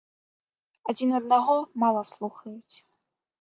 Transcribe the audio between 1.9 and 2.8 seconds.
слухаюць.